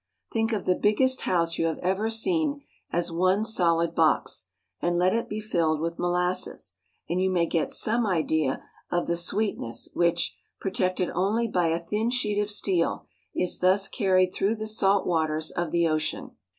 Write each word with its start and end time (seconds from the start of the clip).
Think 0.33 0.51
of 0.51 0.65
the 0.65 0.73
biggest 0.73 1.21
house 1.29 1.59
you 1.59 1.67
have 1.67 1.77
ever 1.77 2.09
seen 2.09 2.63
as 2.89 3.11
one 3.11 3.43
solid 3.43 3.93
box, 3.93 4.47
and 4.81 4.97
let 4.97 5.13
it 5.13 5.29
be 5.29 5.39
filled 5.39 5.79
with 5.79 5.99
molasses, 5.99 6.73
and 7.07 7.21
you 7.21 7.29
may 7.29 7.45
get 7.45 7.69
some 7.71 8.07
idea 8.07 8.63
of 8.89 9.05
the 9.05 9.15
sweet 9.15 9.59
ness 9.59 9.89
which, 9.93 10.35
protected 10.59 11.11
only 11.13 11.47
by 11.47 11.67
a 11.67 11.77
thin 11.79 12.09
sheet 12.09 12.41
of 12.41 12.49
steel, 12.49 13.05
is 13.35 13.59
thus 13.59 13.87
carried 13.87 14.33
through 14.33 14.55
the 14.55 14.65
salt 14.65 15.05
waters 15.05 15.51
of 15.51 15.69
the 15.69 15.87
ocean. 15.87 16.31